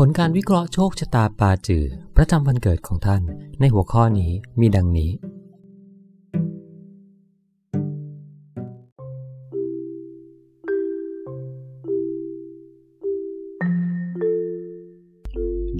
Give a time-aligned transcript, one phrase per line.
[0.00, 1.84] ผลการวิเคราะห์โชคชะตาปาจือ
[2.16, 3.22] ประจำวันเกิดของท่าน
[3.60, 5.10] ในหัวข้อนี้มีดังนี้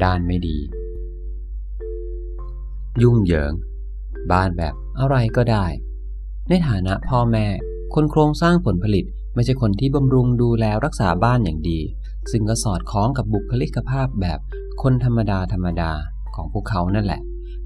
[0.03, 0.59] ด้านไม่ดี
[3.03, 3.53] ยุ่งเหยิง
[4.33, 5.67] บ้านแบบอะไรก็ได้
[6.49, 7.47] ในฐานะพ่อแม่
[7.95, 11.81] คนโครงสร้างผลผลิตไม่ใช่คนที่บำรุงดูแลรักษาบ้านอย่างดี
[12.31, 14.39] ซึ่งก็สอดคล้องกับบุคลิกภาพแบบ
[14.83, 15.91] คนธรรมดาธรรมดา
[16.35, 17.21] ของพวกเขานั่นแหละ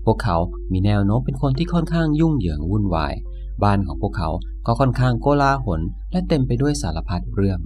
[0.05, 0.37] พวกเขา
[0.73, 3.15] มีแนวโน้มเป็นคนที่ค่อนข้างยุ่งเหยิงวุ่นวาย
[3.63, 4.31] บ้านของพวกเขา
[4.67, 5.81] ก็ค่อนข้างโกลาหล
[6.13, 7.61] และเต็มไปด้วยสารพัดเรื่อง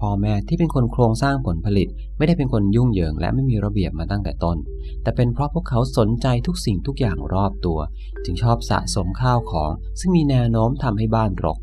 [0.00, 4.56] พ่อแม่ที่เป็นคนโครงสร้างผลผลิต ไม่ได้เป็นคนยุ่งเหยิงและไม่มีระเบียบมาตั้งแต่ต้น
[5.02, 7.78] แต่เป็นเพราะพวกเขาสนใจทุกสิ่งทุกอย่างรอบตัว
[8.24, 11.58] จึงชอบสะสมข้าวของ ซึ่งมีแนวโน้มทำให้บ้านรก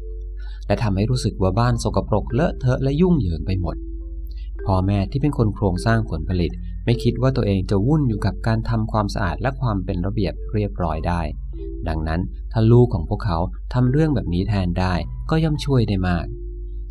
[0.68, 3.76] และทำให้รู้สึกว่าบ้านสกปรกเลอะเทอะและยุ่งเหยิงไปหมด
[4.66, 6.52] พ่อแม่ที่เป็นคนโครงสร้างผลผลิต
[6.86, 11.22] ไม่คิดว่าตัวเองจะวุ่นอยู่กับการทำความสะอาดและความเป็นระเบียบเรียบร้อยได้
[11.88, 13.38] ดังนั้นถ้าลูกของพวกเขา
[13.74, 14.94] ทำเรื่องแบบนี้แทนได้
[15.30, 16.26] ก็ย่อมช่วยได้มาก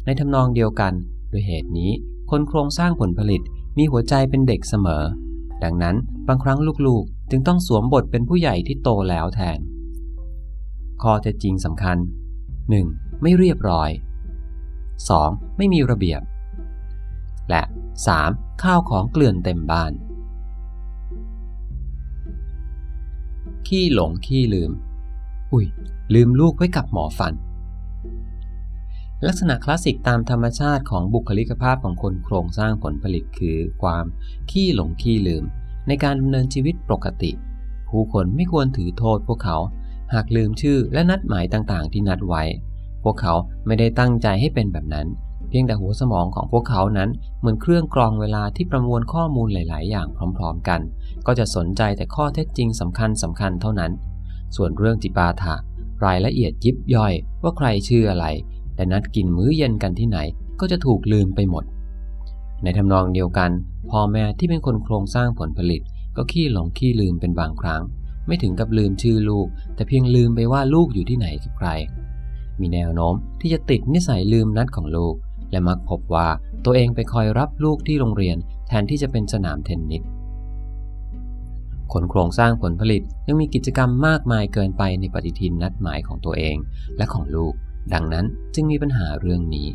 [0.04, 0.92] ในทำนองเดียวกัน
[1.30, 1.90] โดยเหตุนี้
[2.30, 3.40] คนโครงสร้างผลผลิต
[3.78, 5.04] มีหัวใจเป็นเด็กเสมอ
[5.64, 5.96] ดังนั้น
[6.28, 9.58] บางครั้งลูกๆ จึงต้องสวมบทเป็นผู้ใหญ่ที่โตแล้วแทน
[11.02, 11.96] ข้อเท็จจริงสำคัญ
[12.60, 13.22] 1.
[13.22, 13.90] ไม่เรียบร้อย
[14.94, 15.56] 2.
[15.56, 16.20] ไม่มีระเบียบ
[17.50, 17.62] และ
[18.12, 18.62] 3.
[18.62, 19.92] ข้าวของเกลื่อนเต็มบ้าน
[23.66, 24.70] ขี้หลงขี้ลืม
[25.52, 25.66] อุ้ย
[26.14, 27.34] ลืมลูกไว้กับหมอฟัน
[29.26, 34.04] ลักษณะคลาสสิกตามธรรมชาติของบุคลิกภาพของคนโครงสร้างผลผลิตคือความ
[34.50, 35.44] ขี้หลงขี้ลืม
[35.88, 37.32] ในการดำเนินชีวิตปกติ
[37.88, 39.58] ผู้คนไม่ควรถือโทษพวกเขา
[40.12, 42.42] หากลืมชื่อและนัดหมายต่างๆ ที่นัดไว้
[43.04, 43.34] พวกเขา
[43.66, 45.06] ไม่ได้ตั้งใจให้เป็นแบบนั้น
[45.52, 50.80] พียงแต่หัวสมองของพวกเขานั้นเหมือนเครื่องกรองเวลาที่ประมวลข้อมูลหลาย ๆ อย่างพร้อม ๆ กัน
[51.26, 53.92] ก็จะสนใจแต่ข้อเท็จจริงสำคัญสำคัญเท่านั้น
[54.56, 55.54] ส่วนเรื่องจิปาถะ
[56.04, 58.26] รายละเอียดยิบย่อยว่าใครชื่ออะไร
[58.76, 60.18] และนัดกินมื้อเย็นกันที่ไหน
[60.60, 61.64] ก็จะถูกลืมไปหมด
[62.62, 63.50] ในทำนองเดียวกัน
[63.90, 65.80] พ่อแม่ที่เป็นคนโครงสร้างผลผลิต
[66.16, 67.82] ก็ขี้หลงขี้ลืมเป็นบางครั้ง
[68.26, 71.68] ไม่ถึงกับลืมชื่อลูก แต่เพียงลืมไปว่าลูกอยู่ที่ไหนกับใคร
[72.60, 75.14] มีแนวโน้มที่จะติดนิสัยลืมนัดของลูก
[75.52, 76.28] และมักพบว่า
[76.64, 78.36] ตัวเองไปคอยรับลูกที่โรงเรียน
[78.68, 80.02] แทนที่จะเป็นสนามเทนนิส
[81.92, 86.56] คนโครงสร้างผลผลิตยังมีกิจกรรมมากมายเกินไปในปฏิทินนัดหมายของตัวเอง
[86.96, 87.52] และของลูก
[87.92, 89.68] ดังนั้นจึงมีปัญหาเรื่องนี้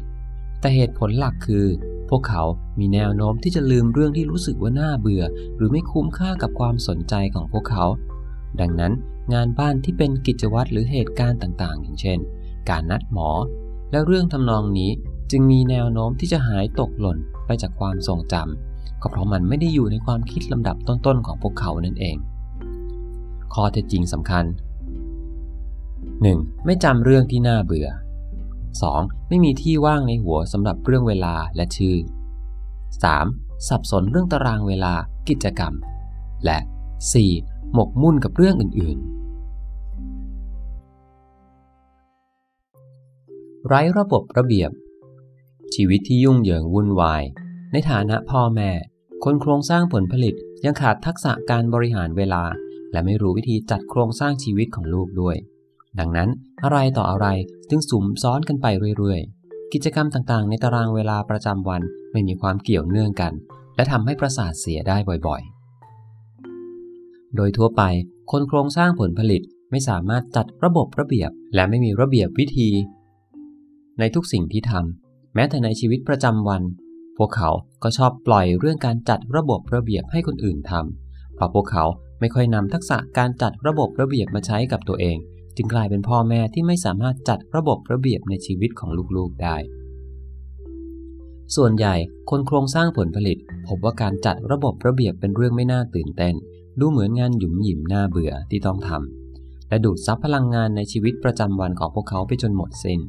[0.59, 1.65] แต่เหตุผลหลักคือ
[2.09, 2.43] พวกเขา
[2.79, 5.23] มีแนวโน้มที่จะลืมเรื่องที่รู้สึกว่าน่าเบื่อ
[5.55, 7.85] หรือไม่คุ้มค่ากับความสนใจของพวกเขา
[8.59, 8.93] ดังนั้น
[9.33, 12.19] งานบ้านที่เป็นกิจวัตรหรือเหตุการณ์ต่างๆ อย่างเช่น
[12.69, 13.29] การนัดหมอ
[13.91, 14.91] และเรื่องทำนองนี้
[15.31, 22.17] จึงมีแนวโน้มที่จะหายตกหล่นไปจากความทรงจำก็เพราะมันไม่ได้อยู่ในความคิดลำดับต้นๆของพวกเขานั่นเอง
[23.53, 24.45] ข้อเท็จจริงสำคัญ
[25.75, 26.65] 1.
[26.65, 27.87] ไม่จำเรื่องที่น่าเบื่อ
[28.57, 29.27] 2.
[29.29, 31.95] ไม่มีที่ว่างในหัวสำหรับเรื่องเวลาและชื่อ
[33.01, 33.67] 3.
[33.67, 34.93] สับสนเรื่องตารางเวลา
[35.29, 35.73] กิจกรรม
[36.45, 36.57] และ
[37.15, 37.73] 4.
[37.73, 39.17] หมกมุ่นกับเรื่องอื่น ๆ
[43.67, 44.71] ไร้ระบบระเบียบ
[45.75, 47.23] ชีวิตที่ยุ่งเหยิงวุ่นวาย
[47.71, 48.71] ในฐานะพ่อแม่
[49.23, 50.33] คนโครงสร้างผลผลิต
[50.65, 52.43] ยังขาดทักษะการบริหารเวลา
[52.91, 55.35] และไม่รู้วิธีจัดโครงสร้างชีวิตของลูกด้วย
[55.99, 56.29] ดังนั้น
[56.63, 57.27] อะไรต่ออะไร
[57.69, 58.67] จึงสุมซ้อนกันไป
[58.97, 63.33] เรื่อยๆ กิจกรรมต่างๆ ในตารางเวลาประจำวันไม่มีความเกี่ยวเนื่องกัน
[63.75, 67.81] และทำให้ประสาทเสียได้บ่อยๆ โดยทั่วไป
[68.31, 69.41] คนโครงสร้างผลผลิต
[69.71, 72.69] ไม่สามารถจัดระบบระเบียบและไม่มีระเบียบวิธี
[73.99, 75.06] ในทุกสิ่งที่ทำ
[75.37, 76.63] แม้แต่ในชีวิตประจำวัน
[77.17, 77.49] พวกเขา
[77.83, 81.85] ก็ชอบปล่อยเรื่องการจัดระบบระเบียบให้คนอื่นทำเพราะพวกเขา
[82.19, 85.17] ไม่ค่อยนำทักษะการจัดระบบระเบียบมาใช้กับตัวเอง
[85.55, 89.57] จึงกลายเป็นพ่อแม่ที่ไม่สามารถจัดระบบระเบียบในชีวิตของลูกๆได้
[91.55, 91.95] ส่วนใหญ่
[92.29, 96.35] คนโครงสร้างผลผลิต พบว่าการจัดระบบระเบียบเป็นเรื่องไม่น่าตื่นเต้น
[96.79, 102.99] ดูเหมือนงานหยุมหยิมน่าเบื่อที่ต้องทำและดูดซับพลังงานในชีวิตประจำวันของพวกเขาไปจนหมดสิน้น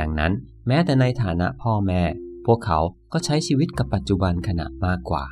[0.00, 0.32] ดังนั้น
[0.72, 2.02] แม้แต่ในฐานะพ่อแม่
[2.46, 2.78] พวกเขา
[3.12, 5.24] ก็ใช้ชีวิตกับปัจจุบันขณะมากกว่า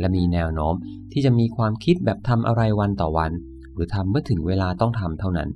[0.00, 0.74] และมีแนวโน้ม
[1.12, 3.32] ที่จะมีความคิดแบบทำอะไรวันต่อวัน
[3.74, 5.48] หรือทำเมื่อถึงเวลาต้องทำเท่านั้น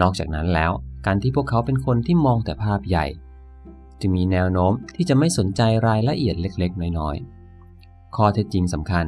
[0.00, 0.72] นอกจากนั้นแล้ว
[1.06, 3.06] การที่พวกเขาเป็นคนที่มองแต่ภาพใหญ่
[4.00, 9.06] จึงมีแนวโน้มที่จะไม่สนใจรายละเอียดเล็กๆ น้อยๆ ข้อเท็จจริงสำคัญ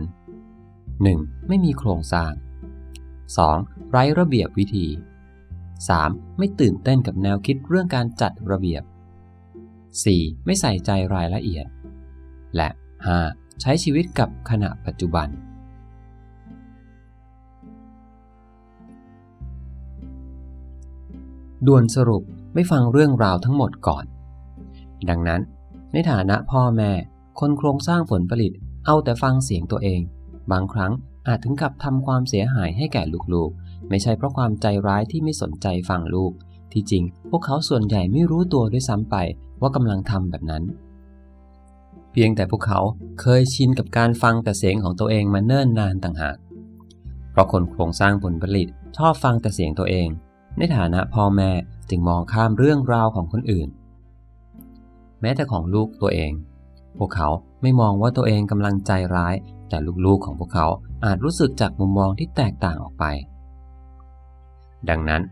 [0.73, 1.49] 1.
[1.49, 2.33] ไม่มีโครงสร้าง
[3.31, 3.91] 2.
[3.91, 4.87] ไร้ระเบียบวิธี
[5.63, 6.39] 3.
[6.39, 8.83] ไม่ตื่นเต้นกับแนวคิดเรื่องการจัดระเบียบ
[10.03, 10.45] 4.
[10.45, 11.67] ไม่ใส่ใจรายละเอียด
[12.57, 12.69] และ
[13.15, 13.61] 5.
[13.61, 15.29] ใช้ชีวิตกับขณะปัจจุบัน
[21.67, 22.23] ด่วนสรุป
[22.55, 24.05] ไม่ฟังเรื่องราวทั้งหมดก่อน
[25.09, 25.41] ดังนั้น
[25.93, 26.93] ในฐานะพ่อแม่
[27.41, 28.53] คนโครงสร้างผลผลิต
[28.87, 30.01] เอาแต่ฟังเสียงตัวเอง
[30.53, 30.93] บางครั้ง
[31.29, 33.03] อาจถึงกับทำความเสียหายให้แก่
[33.35, 36.33] ลูกๆ ไม่ใช่เพราะความใจร้ายที่ไม่สนใจฟังลูก
[36.75, 39.17] ที่จริง พวกเขาส่วนใหญ่ไม่รู้ตัวด้วยซ้ำไป
[39.61, 40.63] ว่ากำลังทำแบบนั้น
[42.13, 42.81] เพียงแต่พวกเขา
[43.21, 46.37] เคยชินกับการฟังแต่เสียงของตัวเองมาเนิ่นนานต่างหาก
[47.31, 50.09] เพราะคนโครงสร้างผลผลิตชอบฟังแต่เสียงตัวเอง
[50.59, 51.51] ในฐานะพ่อแม่
[51.91, 53.69] จึงมองข้ามเรื่องราวของคนอื่น
[55.21, 56.33] แม้แต่ของลูกตัวเอง
[56.99, 57.29] พวกเขา
[57.63, 59.35] ไม่มองว่าตัวเองกำลังใจร้าย
[59.69, 60.67] แต่ลูกๆของพวกเขา
[61.05, 63.05] อาจรู้สึกจากมุมมองที่แตกต่างออกไป
[64.89, 65.23] ดังนั้น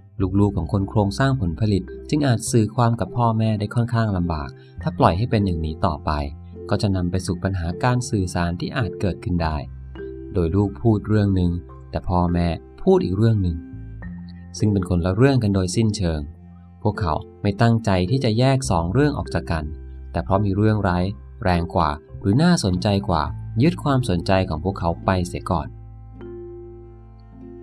[0.41, 4.49] ลูกๆของคนโครงสร้างผลผลิต จึงอาจสื่อความกับพ่อแม่ได้ค่อนข้างลำบาก
[4.83, 6.11] ถ้าปล่อยให้เป็นอย่างนี้ต่อไป
[6.71, 9.57] ก็จะนำไปสู่ปัญหาการสื่อสารที่อาจเกิดขึ้นได้
[10.35, 11.51] โดยลูกพูดเรื่องหนึ่ง
[11.91, 12.49] แต่พ่อแม่
[12.83, 13.57] พูดอีกเรื่องหนึ่ง
[14.59, 16.21] ซึ่งเป็นคนละเรื่องกันโดยสิ้นเชิง
[16.83, 19.65] พวกเขาไม่ตั้งใจที่จะแยกสองเรื่องออกจากกัน
[20.13, 21.05] แต่เพราะมีเรื่องร้าย
[21.45, 21.91] แรงกว่า
[22.21, 23.23] หรือน่าสนใจกว่า
[23.63, 25.69] ยึดความสนใจของพวกเขาไปเสียก่อน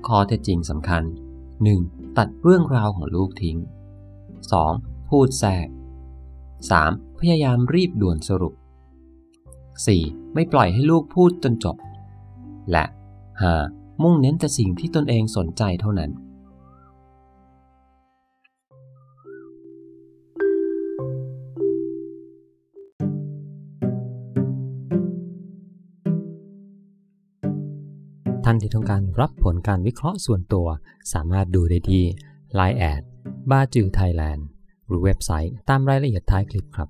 [0.07, 1.03] ข้อเท็จจริงสำคัญ
[1.73, 1.98] 1.
[2.17, 3.57] ตัดเรื่องราวของลูกทิ้ง
[4.33, 5.09] 2.
[5.09, 5.67] พูดแทรก
[6.43, 7.19] 3.
[7.19, 8.53] พยายามรีบด่วนสรุป
[9.63, 10.33] 4.
[10.33, 11.77] ไม่ปล่อยให้ลูกพูดจนจบ
[12.71, 12.85] และ
[13.43, 14.01] 5.
[14.01, 16.11] มุ่งเน้นแต่สิ่งที่ตนเองสนใจเท่านั้น
[28.51, 30.67] ท่านที่ต้องการรับผลการวิเคราะห์ส่วนตัว
[31.13, 32.03] สามารถดูได้ที่
[32.59, 33.01] Line แอด
[33.49, 34.45] ปาจื้อไทยแลนด์
[34.87, 36.89] หรือเว็บไซต์ตามรายละเอียดท้ายคลิปครับ